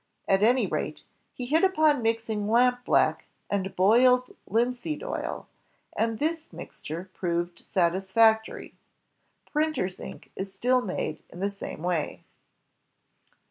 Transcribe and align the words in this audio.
At 0.27 0.41
any 0.41 0.65
rate, 0.65 1.03
he 1.31 1.45
hit 1.45 1.63
upon 1.63 2.01
mixing 2.01 2.47
lampblack 2.47 3.25
and 3.51 3.75
boiled 3.75 4.35
linseed 4.47 5.03
oil, 5.03 5.45
and 5.95 6.17
this 6.17 6.51
mixture 6.51 7.11
proved 7.13 7.59
satisfactory. 7.59 8.73
Printer's 9.51 9.99
ink 9.99 10.31
is 10.35 10.51
still 10.51 10.81
made 10.81 11.21
in 11.29 11.39
the 11.39 11.51
same 11.51 11.83
way. 11.83 12.23